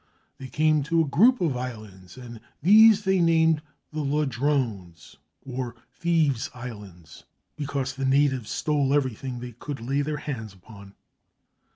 [0.39, 3.61] They came to a group of islands, and these they named
[3.93, 10.17] the Ladrones, or thieves' islands, be cause the natives stole everything they could lay their
[10.17, 10.95] hands upon.